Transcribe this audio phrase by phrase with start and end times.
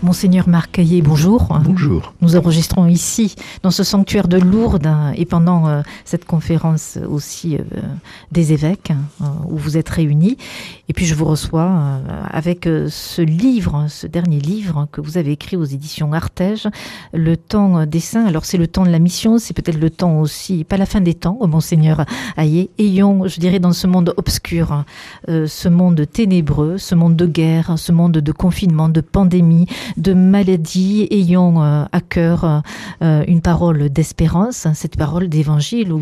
[0.00, 1.48] Monseigneur Marc Caillé, bonjour.
[1.64, 2.14] Bonjour.
[2.20, 7.62] Nous enregistrons ici, dans ce sanctuaire de Lourdes, et pendant euh, cette conférence aussi euh,
[8.30, 10.36] des évêques, hein, où vous êtes réunis.
[10.88, 15.32] Et puis je vous reçois euh, avec ce livre, ce dernier livre que vous avez
[15.32, 16.68] écrit aux éditions Artege,
[17.12, 18.26] Le temps des saints.
[18.26, 21.00] Alors c'est le temps de la mission, c'est peut-être le temps aussi, pas la fin
[21.00, 22.04] des temps, Monseigneur
[22.36, 22.70] Ayé.
[22.78, 24.84] Ayons, je dirais, dans ce monde obscur,
[25.26, 29.66] ce monde ténébreux, ce monde de guerre, ce monde de confinement, de pandémie,
[29.98, 32.62] de maladies ayant euh, à cœur
[33.02, 36.00] euh, une parole d'espérance, cette parole d'évangile où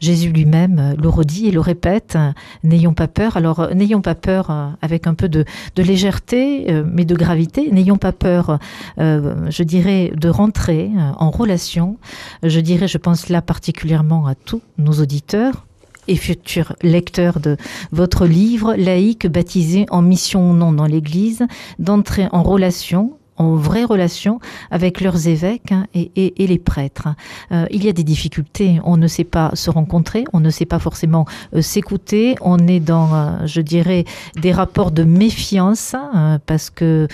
[0.00, 2.18] Jésus lui-même le redit et le répète,
[2.62, 3.36] n'ayons pas peur.
[3.36, 5.44] Alors n'ayons pas peur euh, avec un peu de,
[5.76, 7.70] légèreté, mais de gravité.
[7.72, 8.58] N'ayons pas peur,
[8.98, 11.96] je dirais, de rentrer en relation.
[12.42, 15.66] Je dirais, je pense là particulièrement à tous nos auditeurs
[16.08, 17.56] et futurs lecteurs de
[17.90, 21.42] votre livre laïque baptisé en mission ou non dans l'Église,
[21.78, 27.08] d'entrer en relation en vraie relation avec leurs évêques hein, et, les prêtres.
[27.50, 30.66] Euh, il y a des difficultés, on ne sait pas se rencontrer, on ne sait
[30.66, 31.24] pas forcément
[31.54, 34.04] euh, s'écouter, on est dans, euh, je dirais,
[34.40, 37.08] des rapports de méfiance hein, parce que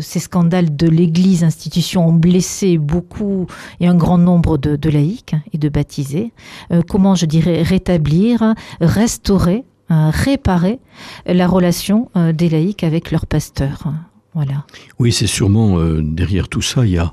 [0.00, 3.46] ces scandales de l'Église, institution, ont blessé beaucoup
[3.80, 6.32] et un grand nombre de, laïcs et de baptisés.
[6.88, 10.80] comment, je dirais, rétablir, restaurer réparer
[11.26, 13.26] la relation des laïcs avec leurs
[14.98, 17.12] Oui, c'est sûrement euh, derrière tout ça, il y a,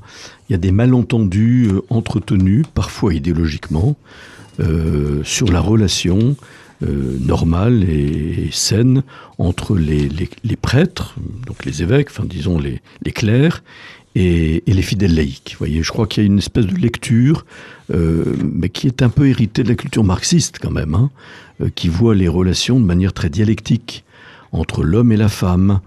[0.58, 3.96] des malentendus euh, entretenus, parfois idéologiquement,
[4.60, 6.36] euh, sur la relation
[6.84, 9.04] normale et, saine
[9.38, 10.10] entre les,
[10.60, 11.14] prêtres,
[11.46, 13.62] donc les évêques, enfin disons les, clercs,
[14.16, 15.58] et, les fidèles laïcs.
[15.60, 17.46] Voyez, je crois qu'il y a une espèce de lecture,
[17.94, 21.12] mais qui est un peu héritée de la culture marxiste quand même, hein,
[21.76, 24.04] qui voit les relations de manière très dialectique
[24.52, 25.82] entre l'homme et la femme,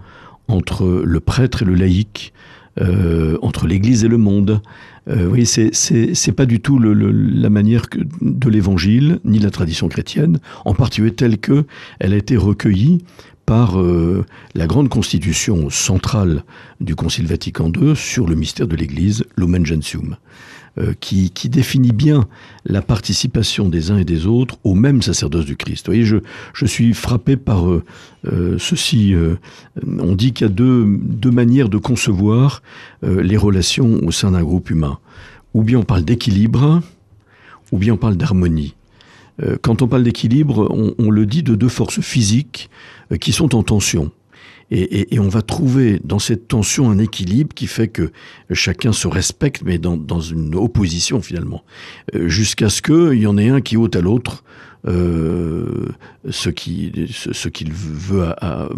[0.47, 2.33] entre le prêtre et le laïc,
[2.81, 4.61] euh, entre l'Église et le monde.
[5.07, 7.83] Euh, oui, c'est pas du tout la manière
[8.21, 11.65] de l'Évangile ni la tradition chrétienne, en particulier telle que
[11.99, 13.03] elle a été recueillie
[13.45, 16.43] par euh, la grande constitution centrale
[16.81, 20.15] du Concile Vatican II sur le mystère de l'Église, Lumen Gentium.
[20.77, 22.27] Euh, qui, qui, définit bien
[22.65, 25.85] la participation des uns et des autres au même sacerdoce du Christ.
[25.85, 26.17] Vous voyez, je,
[26.53, 27.81] je suis frappé par euh,
[28.27, 29.13] euh ceci.
[29.13, 29.37] Euh,
[29.85, 32.61] on dit qu'il y a deux, deux, manières de concevoir
[33.03, 34.99] les relations au sein d'un groupe humain.
[35.53, 36.81] Ou bien on parle d'équilibre,
[37.71, 38.75] ou bien on parle d'harmonie.
[39.61, 42.69] Quand on parle d'équilibre, on, le dit de deux forces physiques
[43.19, 44.11] qui sont en tension.
[44.71, 48.11] Et, on va trouver dans cette tension un équilibre qui fait que
[48.51, 51.63] chacun se respecte, mais dans, une opposition finalement,
[52.15, 54.43] euh, jusqu'à ce qu'il y en ait un qui ôte à l'autre
[54.87, 55.87] euh,
[56.29, 58.69] ce qu'il ce, qu'il veut à,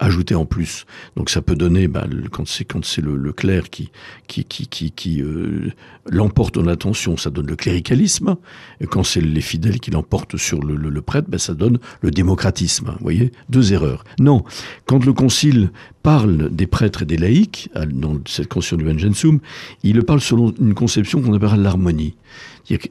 [0.00, 0.84] ajouter en plus.
[1.16, 3.90] Donc ça peut donner, bah, quand c'est le, le, clerc qui
[4.26, 5.70] qui qui qui, euh,
[6.10, 8.36] l'emporte dans l'attention, ça donne le cléricalisme.
[8.80, 12.10] Et quand c'est les fidèles qui l'emportent sur le, le, prêtre, bah, ça donne le
[12.10, 12.86] démocratisme.
[12.86, 14.04] Vous voyez, deux erreurs.
[14.18, 14.44] Non,
[14.86, 15.70] quand le concile
[16.02, 19.40] parle des prêtres et des laïcs dans cette conscience du Gensum,
[19.82, 22.14] il le parle selon une conception qu'on appellera l'harmonie.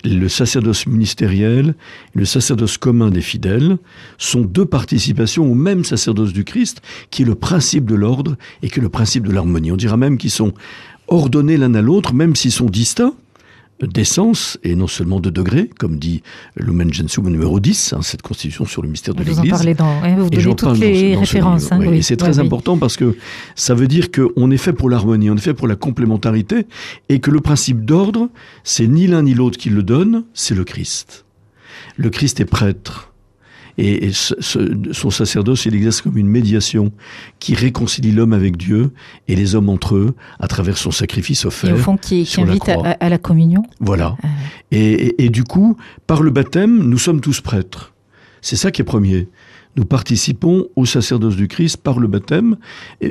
[0.03, 1.75] Le sacerdoce ministériel
[2.15, 3.77] et le sacerdoce commun des fidèles
[4.17, 8.69] sont deux participations au même sacerdoce du Christ, qui est le principe de l'ordre et
[8.69, 9.71] qui est le principe de l'harmonie.
[9.71, 10.53] On dira même qu'ils sont
[11.07, 13.13] ordonnés l'un à l'autre, même s'ils sont distincts,
[13.81, 16.23] d'essence et non seulement de degré, comme dit
[16.55, 19.39] Lumen Gentium numéro 10, hein, cette constitution sur le mystère de l'Église.
[19.39, 21.71] Vous en parlez dans, hein, vous donnez toutes les références.
[21.71, 23.17] Hein, oui, et c'est très important parce que
[23.55, 26.65] ça veut dire qu'on est fait pour l'harmonie, on est fait pour la complémentarité
[27.09, 28.29] et que le principe d'ordre,
[28.63, 31.25] c'est ni l'un ni l'autre qui le donne, c'est le Christ.
[31.97, 33.13] Le Christ est prêtre
[33.77, 36.91] et, son sacerdoce, il exerce comme une médiation
[37.39, 38.91] qui réconcilie l'homme avec Dieu
[39.27, 41.69] et les hommes entre eux à travers son sacrifice offert.
[41.69, 43.63] Et au fond, qui, invite à, la communion.
[43.79, 44.15] Voilà.
[44.24, 44.27] Ah
[44.71, 45.77] et, et du coup,
[46.07, 47.94] par le baptême, nous sommes tous prêtres.
[48.41, 49.27] C'est ça qui est premier.
[49.77, 52.57] Nous participons au sacerdoce du Christ par le baptême,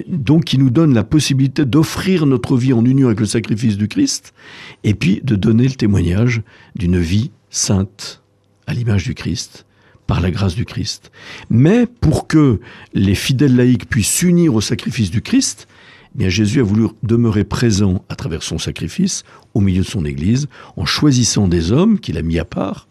[0.08, 3.86] donc qui nous donne la possibilité d'offrir notre vie en union avec le sacrifice du
[3.86, 4.34] Christ,
[4.82, 6.42] et puis de donner le témoignage
[6.74, 8.22] d'une vie sainte
[8.66, 9.64] à l'image du Christ,
[10.06, 11.10] par la grâce du Christ.
[11.50, 12.60] Mais pour que
[12.94, 15.66] les fidèles laïcs puissent s'unir au sacrifice du Christ,
[16.14, 19.24] eh bien Jésus a voulu demeurer présent à travers son sacrifice
[19.54, 22.88] au milieu de son Église, en choisissant des hommes qu'il a mis à part,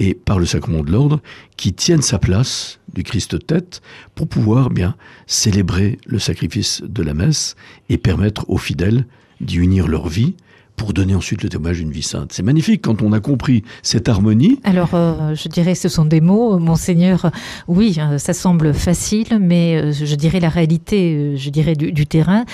[0.00, 1.20] et par le sacrement de l'ordre,
[1.56, 3.80] qui tiennent sa place du Christ tête
[4.14, 4.96] pour pouvoir bien
[5.26, 7.54] célébrer le sacrifice de la messe
[7.88, 9.06] et permettre aux fidèles
[9.40, 10.34] d'y unir leur vie
[10.76, 12.32] pour donner ensuite le témoignage d'une vie sainte.
[12.32, 14.58] C'est magnifique quand on a compris cette harmonie.
[14.64, 17.30] Alors, euh, je dirais, ce sont des mots, monseigneur.
[17.68, 22.44] Oui, euh, ça semble facile, mais euh, je dirais la réalité, je dirais du, terrain,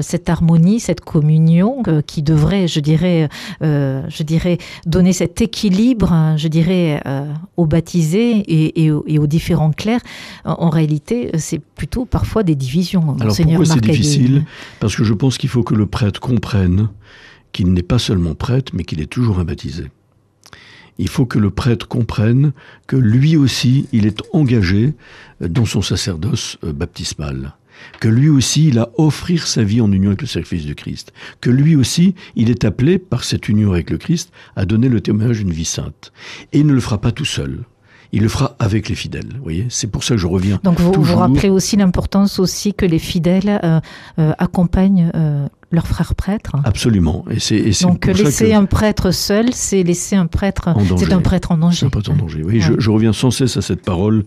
[0.00, 3.28] cette harmonie, cette communion qui devrait, je dirais,
[3.60, 7.02] je dirais, donner cet équilibre, hein, je dirais,
[7.56, 10.02] aux baptisés et, aux, différents clercs.
[10.44, 13.16] En, réalité, c'est plutôt parfois des divisions.
[13.20, 14.44] Alors pourquoi c'est difficile?
[14.78, 16.88] Parce que je pense qu'il faut que le prêtre comprenne
[17.52, 19.90] qu'il n'est pas seulement prêtre, mais qu'il est toujours un baptisé.
[20.98, 22.52] Il faut que le prêtre comprenne
[22.86, 24.94] que lui aussi, il est engagé
[25.40, 27.54] dans son sacerdoce euh, baptismal
[28.00, 31.12] que lui aussi, il a offrir sa vie en union avec le sacrifice du Christ,
[31.40, 35.00] que lui aussi, il est appelé, par cette union avec le Christ, à donner le
[35.00, 36.12] témoignage d'une vie sainte.
[36.52, 37.64] Et il ne le fera pas tout seul.
[38.14, 39.28] Il le fera avec les fidèles.
[39.36, 40.60] Vous voyez, c'est pour ça que je reviens.
[40.62, 43.80] Donc vous vous rappelez aussi l'importance aussi que les fidèles euh,
[44.18, 45.10] euh, accompagnent
[45.72, 46.54] leur frère prêtre.
[46.64, 47.24] Absolument.
[47.30, 51.56] Et c'est, Donc laisser un prêtre seul, c'est laisser un prêtre, c'est un prêtre en
[51.56, 51.86] danger.
[51.86, 52.42] Un prêtre en danger.
[52.44, 54.24] Oui, je, reviens sans cesse à cette parole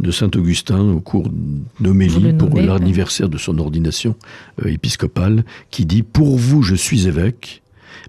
[0.00, 1.30] de saint Augustin au cours
[1.80, 4.16] d'Homélie pour l'anniversaire de son ordination
[4.64, 7.62] euh, épiscopale, qui dit pour vous je suis évêque,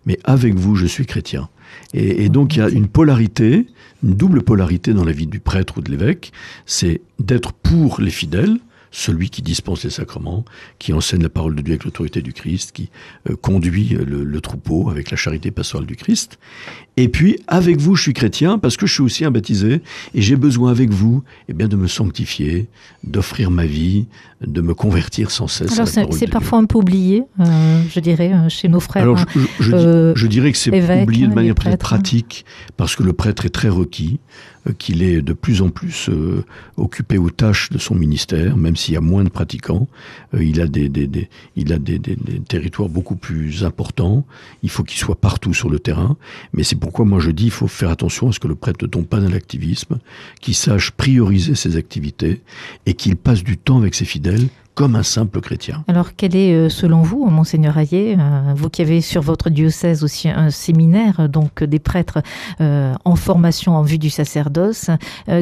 [0.07, 1.47] mais avec vous je suis chrétien.
[1.93, 3.67] Et, et donc il y a une polarité,
[4.03, 6.31] une double polarité dans la vie du prêtre ou de l'évêque,
[6.65, 8.57] c'est d'être pour les fidèles
[8.91, 10.45] celui qui dispense les sacrements,
[10.79, 12.89] qui enseigne la parole de Dieu avec l'autorité du Christ, qui
[13.29, 16.39] euh, conduit le, troupeau avec la charité pastorale du Christ.
[16.97, 19.81] Et puis, avec vous, je suis chrétien parce que je suis aussi un baptisé
[20.13, 22.67] et j'ai besoin avec vous eh bien, de me sanctifier,
[23.03, 24.07] d'offrir ma vie,
[24.45, 25.73] de me convertir sans cesse.
[25.73, 29.03] Alors, c'est parfois un peu oublié, euh, je dirais, euh, chez nos frères.
[29.03, 29.23] Alors,
[29.59, 30.71] je, dirais que c'est
[31.01, 32.45] oublié de manière très pratique
[32.77, 34.19] parce que le prêtre est très requis.
[34.67, 36.43] Euh, qu'il est de plus en plus euh,
[36.75, 39.87] occupé aux tâches de son ministère, même s'il y a moins de pratiquants.
[40.33, 40.89] Euh, il a des,
[41.55, 41.99] il a des,
[42.47, 44.25] territoires beaucoup plus importants.
[44.63, 46.17] Il faut qu'il soit partout sur le terrain.
[46.53, 48.83] Mais c'est pourquoi moi je dis il faut faire attention à ce que le prêtre
[48.83, 49.99] ne tombe pas dans l'activisme,
[50.41, 52.41] qu'il sache prioriser ses activités
[52.85, 54.47] et qu'il passe du temps avec ses fidèles
[54.79, 55.83] comme un simple chrétien.
[55.89, 60.05] Alors, quel est, euh, selon vous, monseigneur Hayet, euh, vous qui avez sur votre diocèse
[60.05, 62.19] aussi un séminaire, donc des prêtres
[62.61, 64.89] euh, en formation en vue du sacerdoce,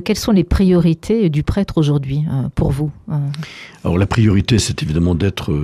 [0.04, 2.26] quelles sont les priorités du prêtre aujourd'hui
[2.56, 2.90] pour vous
[3.84, 5.56] Alors, la priorité, c'est évidemment d'être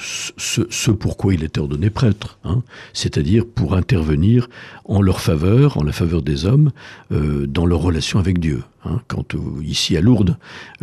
[0.00, 2.62] ce, ce, pourquoi il est ordonné prêtre, hein,
[2.92, 4.48] c'est-à-dire pour intervenir
[4.84, 6.70] en leur faveur, en la faveur des hommes,
[7.10, 8.62] dans leur relation avec Dieu.
[8.88, 10.36] Hein, quand euh, ici à Lourdes,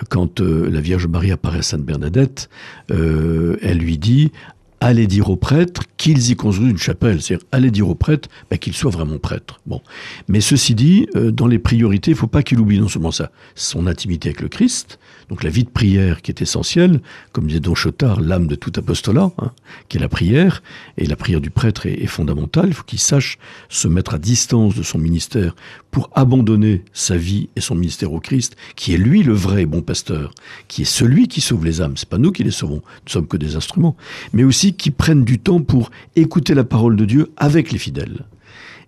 [0.10, 2.50] quand euh, la Vierge Marie apparaît à Sainte Bernadette,
[2.92, 4.32] euh, elle lui dit
[4.80, 7.22] allez dire aux prêtres qu'ils y construisent une chapelle.
[7.22, 9.60] C'est-à-dire, allez dire aux prêtres bah, qu'ils soient vraiment prêtres.
[9.66, 9.82] Bon.
[10.28, 13.12] Mais ceci dit, euh, dans les priorités, il ne faut pas qu'il oublie non seulement
[13.12, 15.00] ça, son intimité avec le Christ,
[15.30, 17.02] donc la vie de prière qui est essentielle,
[17.32, 19.52] comme disait Don Chotard, l'âme de tout apostolat, hein,
[19.90, 20.62] qui est la prière,
[20.98, 22.68] et la prière du prêtre est, est fondamentale.
[22.68, 23.38] Il faut qu'il sache
[23.70, 25.56] se mettre à distance de son ministère
[25.90, 29.82] pour abandonner sa vie et son ministère au Christ, qui est lui le vrai bon
[29.82, 30.34] pasteur,
[30.68, 31.96] qui est celui qui sauve les âmes.
[31.96, 33.96] C'est pas nous qui les sauvons, nous sommes que des instruments,
[34.34, 38.26] mais aussi qui prennent du temps pour écouter la parole de Dieu avec les fidèles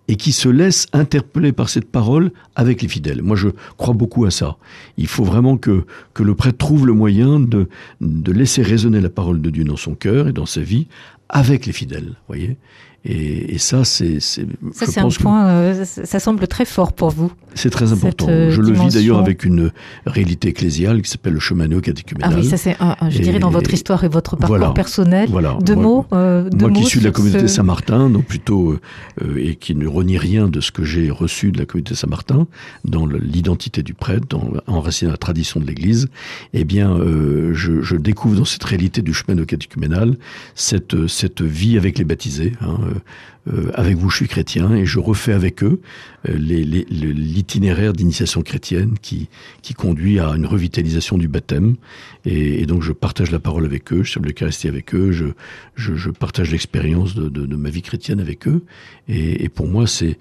[0.08, 3.22] et qui se laissent interpeller par cette parole avec les fidèles.
[3.22, 4.58] Moi, je crois beaucoup à ça.
[4.98, 7.68] Il faut vraiment que, que le prêtre trouve le moyen de,
[8.00, 10.88] de laisser résonner la parole de Dieu dans son cœur et dans sa vie
[11.30, 12.58] avec les fidèles, voyez
[13.10, 14.20] et, ça, c'est.
[14.20, 14.42] Ça,
[14.74, 15.48] c'est un point.
[15.48, 17.32] Euh, ça semble très fort pour vous.
[17.56, 18.26] C'est très important.
[18.28, 19.72] Euh, je le vis d'ailleurs avec une
[20.06, 22.32] réalité ecclésiale qui s'appelle le chemin néo-catéchuménal.
[22.34, 22.76] Ah oui, ça c'est,
[23.10, 25.30] je dirais, dans votre histoire et votre parcours personnel.
[25.30, 25.58] Voilà.
[25.62, 26.06] Deux mots.
[26.12, 28.78] Euh, moi qui suis de la communauté Saint-Martin, donc plutôt
[29.38, 32.46] et qui ne renie rien de ce que j'ai reçu de la communauté Saint-Martin,
[32.84, 36.10] dans l'identité du prêtre, dans enraciné dans la tradition de l'Église,
[36.54, 36.98] eh bien,
[37.54, 40.18] je, je, découvre dans cette réalité du chemin néo-catéchuménal
[40.56, 42.54] cette cette vie avec les baptisés.
[42.62, 42.80] Hein,
[43.54, 45.82] euh, avec vous, je suis chrétien, et je refais avec eux
[46.28, 49.30] euh, l'itinéraire d'initiation chrétienne qui,
[49.62, 51.76] qui conduit à une revitalisation du baptême.
[52.26, 55.28] Et, donc je partage la parole avec eux, je suis l'Eucharistie avec eux, je,
[55.76, 58.64] je, partage l'expérience de, de, ma vie chrétienne avec eux.
[59.08, 60.18] Et, pour moi, c'est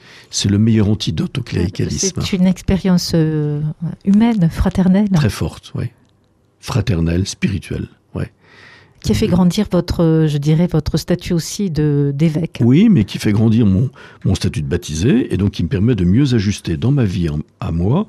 [0.48, 2.20] le meilleur antidote au cléricalisme.
[2.22, 3.60] C'est une expérience euh,
[4.04, 5.08] humaine, fraternelle.
[5.10, 5.86] Très forte, oui.
[6.60, 7.88] Fraternelle, spirituelle
[9.06, 12.60] qui a fait grandir votre, je dirais, votre statut aussi de d'évêque.
[12.62, 13.88] Oui, mais qui fait grandir mon,
[14.24, 17.28] mon statut de baptisé et donc qui me permet de mieux ajuster dans ma vie
[17.60, 18.08] à moi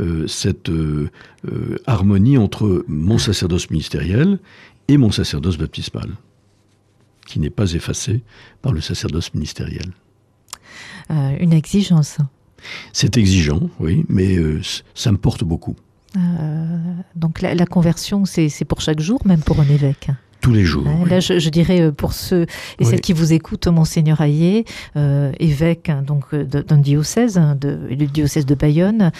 [0.00, 1.10] euh, cette euh,
[1.50, 4.38] euh, harmonie entre mon sacerdoce ministériel
[4.88, 6.10] et mon sacerdoce baptismal,
[7.26, 8.22] qui n'est pas effacé
[8.62, 9.90] par le sacerdoce ministériel.
[11.10, 12.18] une exigence.
[12.92, 14.38] C'est exigeant, oui, mais
[14.94, 15.76] ça me porte beaucoup.
[17.14, 20.10] donc la, la conversion, c'est pour chaque jour, même pour un évêque?
[20.46, 20.86] Tous les jours.
[21.02, 21.10] Oui.
[21.10, 22.46] Là, je, je dirais euh, pour ceux et
[22.78, 22.86] Oui.
[22.86, 27.76] celles qui vous écoutent, Monseigneur Hayé, euh, évêque hein, donc euh, d'un diocèse, hein, de,
[27.90, 29.10] le diocèse de Bayonne,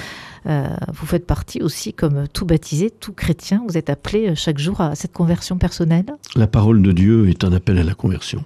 [0.47, 4.80] euh, vous faites partie aussi, comme tout baptisé, tout chrétien, vous êtes appelé chaque jour
[4.80, 6.06] à cette conversion personnelle.
[6.37, 8.45] La parole de Dieu est un appel à la conversion.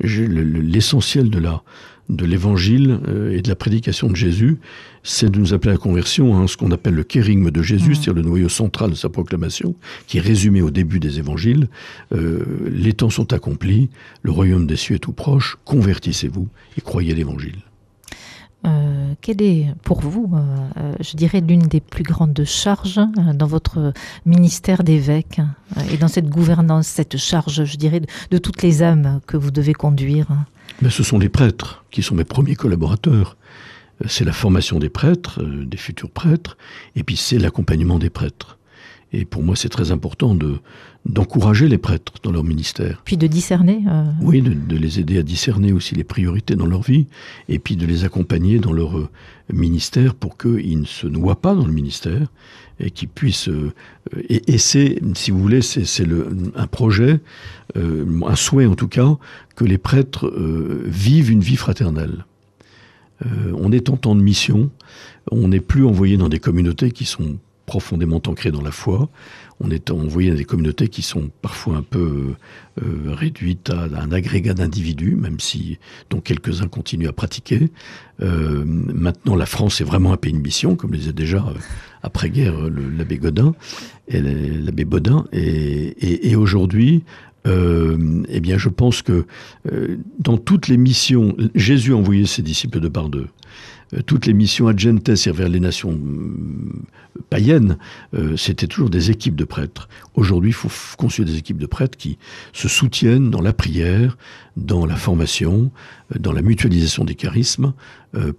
[0.00, 1.62] L'essentiel de la
[2.08, 4.58] de l'évangile euh, et de la prédication de Jésus,
[5.02, 7.94] c'est de nous appeler à la conversion, hein, ce qu'on appelle le kérigme de Jésus,
[7.94, 9.74] c'est-à-dire le noyau central de sa proclamation,
[10.06, 11.68] qui est résumé au début des évangiles.
[12.12, 13.88] Euh, les temps sont accomplis,
[14.22, 17.58] le royaume des cieux est tout proche, convertissez-vous et croyez l'évangile.
[18.64, 23.00] Euh, quelle est pour vous, euh, euh, je dirais, l'une des plus grandes charges
[23.34, 23.92] dans votre
[24.24, 25.40] ministère d'évêque
[25.90, 28.00] et dans cette gouvernance, cette charge, je dirais,
[28.30, 30.28] de, toutes les âmes que vous devez conduire?
[30.80, 33.36] Mais ce sont les prêtres qui sont mes premiers collaborateurs.
[34.06, 36.56] C'est la formation des prêtres, des futurs prêtres,
[36.96, 38.58] et puis c'est l'accompagnement des prêtres.
[39.14, 40.56] Et pour moi, c'est très important de
[41.04, 43.02] d'encourager les prêtres dans leur ministère.
[43.04, 46.64] Puis de discerner euh, Oui, de, de les aider à discerner aussi les priorités dans
[46.66, 47.06] leur vie,
[47.48, 49.08] et puis de les accompagner dans leur euh,
[49.52, 52.28] ministère pour qu'ils ne se noient pas dans le ministère
[52.78, 53.48] et qu'ils puissent.
[53.48, 53.72] euh,
[54.28, 57.20] et et c'est, si vous voulez, c'est c'est le- un projet,
[57.76, 59.16] euh, un souhait en tout cas,
[59.56, 60.32] que les prêtres
[60.86, 62.24] vivent une vie fraternelle.
[63.56, 64.70] On est en temps de mission,
[65.30, 69.08] on n'est plus envoyé dans des communautés qui sont profondément ancrées dans la foi,
[69.60, 72.34] on est envoyé dans des communautés qui sont parfois un peu
[72.82, 75.78] euh, réduites à un agrégat d'individus, même si
[76.10, 77.70] dont quelques-uns continuent à pratiquer.
[78.20, 81.54] Euh, maintenant, la France est vraiment un pays de mission, comme le disait déjà euh,
[82.02, 83.54] après-guerre euh, l'abbé Godin,
[84.08, 84.84] et l'abbé
[86.00, 87.04] et- et aujourd'hui,
[87.46, 89.26] euh, eh bien, je pense que
[89.72, 93.26] euh, dans toutes les missions, Jésus a envoyé ses disciples de par deux.
[93.94, 95.98] Euh, toutes les missions ad gentes vers les nations
[97.28, 97.76] païennes,
[98.36, 99.88] c'était toujours des équipes de prêtres.
[100.14, 102.18] Aujourd'hui, il faut construire des équipes de prêtres qui
[102.52, 104.16] se soutiennent dans la prière,
[104.56, 105.70] dans la formation,
[106.18, 107.74] dans la mutualisation des charismes,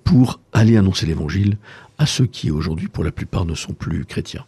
[0.04, 1.58] pour aller annoncer l'évangile
[2.00, 4.46] à ceux qui aujourd'hui, pour la plupart, ne sont plus chrétiens.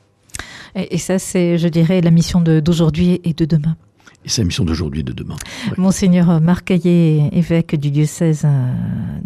[0.76, 3.78] et, ça, c'est, je dirais, la mission d'aujourd'hui et de demain.
[4.26, 5.36] Et c'est mission d'aujourd'hui et de demain.
[5.78, 8.74] Monseigneur Marc évêque du diocèse euh,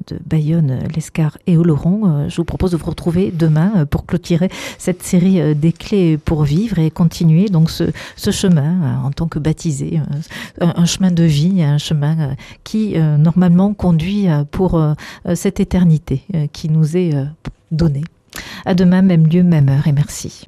[0.08, 4.06] de Bayonne, l'Escar et Oloron, euh, je vous propose de vous retrouver demain euh, pour
[4.06, 7.91] clôturer cette série euh, des clés pour vivre et continuer donc ce,
[8.32, 10.01] chemin euh, en tant que baptisé,
[10.62, 12.34] euh, un, un chemin de vie, un chemin euh,
[12.65, 14.94] qui euh, normalement conduit euh, pour euh,
[15.27, 17.24] euh, cette éternité euh, qui nous est euh,
[17.72, 18.03] donnée.
[18.65, 20.46] À demain, même lieu, même heure et merci.